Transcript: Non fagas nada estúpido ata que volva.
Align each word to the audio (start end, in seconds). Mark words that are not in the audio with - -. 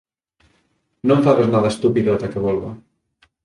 Non 1.07 1.23
fagas 1.25 1.51
nada 1.53 1.71
estúpido 1.73 2.09
ata 2.11 2.31
que 2.31 2.43
volva. 2.47 2.71